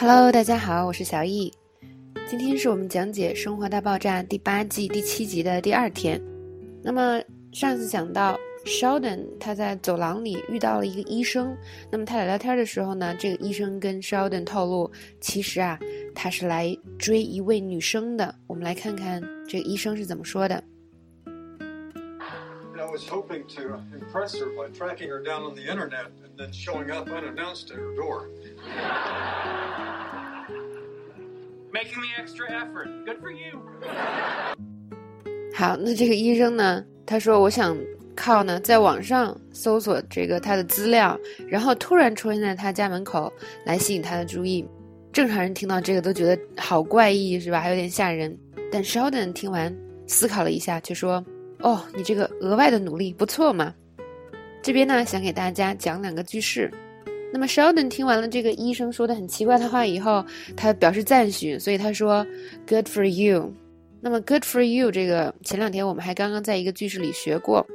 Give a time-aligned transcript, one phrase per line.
[0.00, 1.52] Hello，大家好，我是小易。
[2.26, 6.18] 今天是我们讲解《生活大爆炸》第八季第七集的第二天。
[6.82, 7.20] 那么
[7.52, 8.34] 上次讲到
[8.64, 11.54] Sheldon 他在走廊里遇到了一个医生，
[11.92, 14.90] 那么他俩聊天的时候呢，这个医生跟 Sheldon 透露，
[15.20, 15.78] 其实啊
[16.14, 18.34] 他是来追一位女生的。
[18.46, 20.64] 我们来看看这个医生是怎么说的。
[21.26, 26.90] I was hoping to impress her by tracking her down on the internet and then showing
[26.90, 28.30] up unannounced at her door.
[31.72, 32.88] Making the extra effort.
[33.04, 33.60] Good for you.
[35.54, 36.84] 好，那这个医生呢？
[37.06, 37.76] 他说：“我想
[38.16, 43.32] 靠呢，在网上搜索这个他的资料，然后突然出现在他家门口，
[43.64, 44.66] 来吸引他的注意。
[45.12, 47.60] 正常人听到这个都觉得好怪异，是吧？
[47.60, 48.36] 还有点吓人。
[48.72, 51.24] 但 Sheldon 听完，思考了一下，却说。”
[51.60, 53.74] 哦，你这个额外的努力不错嘛。
[54.62, 56.70] 这边呢，想给大家讲两个句式。
[57.32, 60.24] 那么 Sheldon 听完了这个医生说的很奇怪的话以后，
[60.56, 62.26] 他表示赞许，所以他说
[62.66, 63.52] “Good for you”。
[64.00, 67.66] 那么 “Good for you” 这个前两天我们还刚刚在一个句式里学过。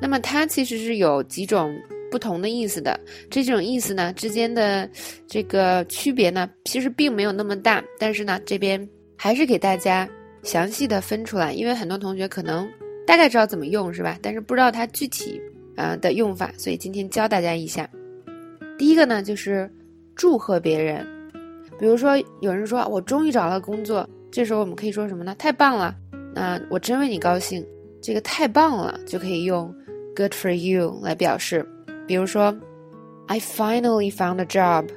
[0.00, 1.76] 那么它其实是有几种
[2.10, 2.98] 不同的意思的。
[3.30, 4.88] 这种意思呢之间的
[5.26, 7.82] 这个区别呢，其实并没有那么大。
[7.98, 10.08] 但是呢，这边还是给大家
[10.42, 12.68] 详细的分出来，因为很多同学可能。
[13.04, 14.16] 大概知道怎么用是吧？
[14.22, 15.38] 但是不知道它具体
[15.76, 17.86] 啊的用法，所以今天教大家一下。
[18.82, 19.70] 第一个呢，就是
[20.16, 21.06] 祝贺别人。
[21.78, 25.36] 比如说，有人说我终于找到工作，这时候我们可以说什么呢？
[25.38, 25.94] 太棒了！
[26.34, 27.64] 那我真为你高兴。
[28.00, 29.72] 这个太棒了就可以用
[30.16, 31.64] “good for you” 来表示。
[32.08, 32.52] 比如说
[33.28, 34.88] ，I finally found a job.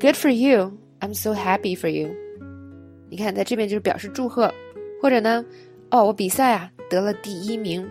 [0.00, 0.72] Good for you!
[0.98, 2.12] I'm so happy for you.
[3.08, 4.52] 你看，在这边就是表示祝贺，
[5.00, 5.44] 或者呢，
[5.92, 6.68] 哦，我比赛啊。
[6.90, 7.88] 得了第一名，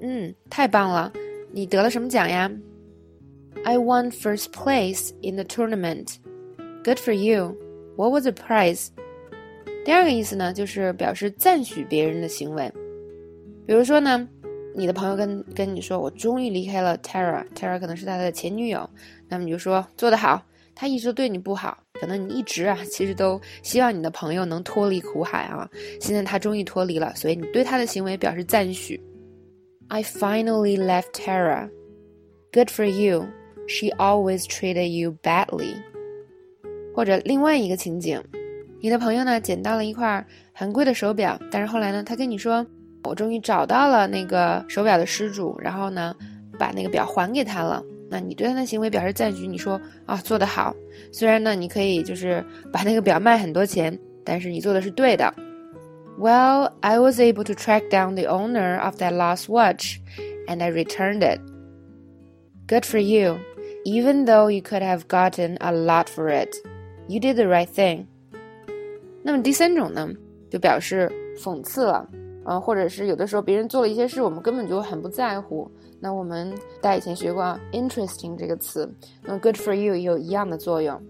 [0.00, 1.12] 嗯，太棒了！
[1.52, 2.50] 你得了什么奖呀
[3.64, 6.16] ？I won first place in the tournament.
[6.84, 7.56] Good for you.
[7.96, 8.88] What was the prize?
[9.84, 12.72] 第二个意思呢，就是表示赞许别人的行为。
[13.66, 14.28] 比如说呢，
[14.74, 18.88] 你的朋友跟跟你说：“我终于离开了 Tara，Tara 可能是他的前女友。”
[19.28, 20.42] 那么你就说：“做得好。”
[20.74, 25.68] 他一直都对你不好，可能你一直啊，其实都希望你的朋友能脱离苦海啊。
[26.00, 28.98] 现在他终于脱离了，所以你对他的行为表示赞许。
[29.88, 31.68] I finally left Tara.
[32.52, 33.26] Good for you.
[33.68, 35.76] She always treated you badly.
[36.94, 38.20] 或者另外一个情景，
[38.80, 42.66] 你的朋友呢捡到了一块很贵的手表，但是后来呢，他跟你说，
[43.04, 46.14] 我终于找到了那个手表的失主，然后呢，
[46.58, 47.82] 把那个表还给他了。
[48.10, 50.74] 那你对他的行为表示赞许，你说啊做得好。
[51.10, 55.32] 虽然呢，你可以就是把那个表卖很多钱，但是你做的是对的。
[56.18, 59.96] Well, I was able to track down the owner of that lost watch,
[60.46, 61.40] and I returned it.
[62.68, 63.38] Good for you.
[63.84, 66.54] Even though you could have gotten a lot for it,
[67.08, 68.06] you did the right thing.
[69.22, 70.08] 那么第三种呢，
[70.50, 72.08] 就表示讽刺了，
[72.44, 75.70] 啊，或者是有的时候别人做了一些事，我们根本就很不在乎。
[76.00, 78.88] 那我们大家以前学过 “interesting” 这个词，
[79.22, 81.00] 那 “good for you” 也有一样的作用。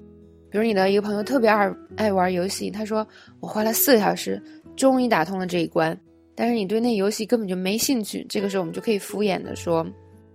[0.51, 3.07] 比如你的一个朋友特别爱爱玩游戏，他说
[3.41, 4.43] 我花了四个小时，
[4.77, 5.99] 终于打通了这一关，
[6.35, 8.25] 但是你对那游戏根本就没兴趣。
[8.29, 9.87] 这个时候我们就可以敷衍的说，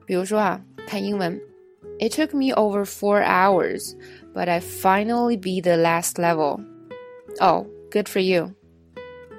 [0.05, 1.39] 比如说啊，看英文
[1.98, 3.94] ，It took me over four hours,
[4.34, 6.60] but I finally beat the last level.
[7.40, 8.52] Oh, good for you.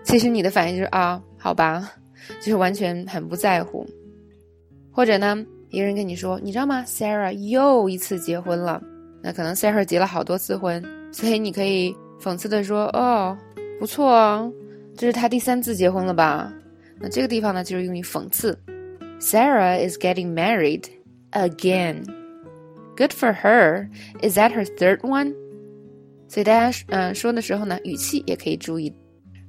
[0.03, 1.89] 其实你的反应就是啊，好吧，
[2.39, 3.85] 就是完全很不在乎。
[4.91, 6.83] 或者呢，一个人跟你说，你知道吗？
[6.87, 8.81] Sarah 又 一次结婚了。
[9.21, 13.37] 那可能 Sarah 结了好多次婚，所以你可以讽刺的说：“哦，
[13.79, 14.51] 不错哦，
[14.97, 16.53] 这是他第三次结婚了吧？”
[16.99, 18.57] 那这个地方呢，就是用于讽刺。
[19.19, 20.83] Sarah is getting married
[21.31, 22.03] again.
[22.98, 23.88] Good for her.
[24.22, 25.32] Is that her third one?
[26.26, 28.92] 所以大家嗯说的时候呢，语气也可以注意。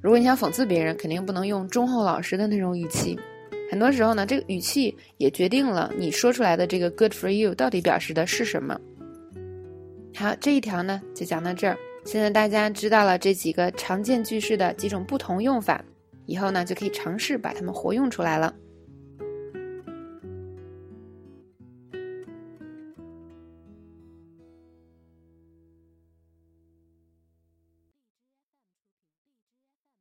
[0.00, 3.18] 如果你想讽刺别人，肯定不能用忠厚老实的那种语气。
[3.68, 8.80] 很多时候呢，这个语气也决定了你说出来的这个 “good for you” 到底表示的是什么。
[10.14, 11.76] 好，这一条呢就讲到这儿。
[12.04, 15.84] 现在大家知道了这几个常见句式的几种不同用法，
[16.26, 18.54] 以后呢就可以尝试把它们活用出来了。